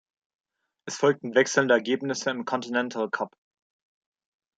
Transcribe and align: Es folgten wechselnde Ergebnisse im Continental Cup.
Es 0.87 0.97
folgten 0.97 1.35
wechselnde 1.35 1.75
Ergebnisse 1.75 2.31
im 2.31 2.43
Continental 2.43 3.07
Cup. 3.11 3.35